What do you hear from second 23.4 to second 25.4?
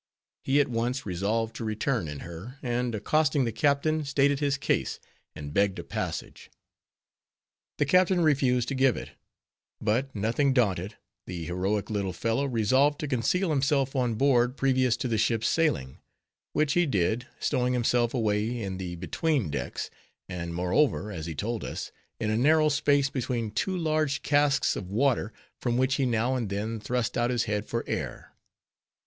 two large casks of water,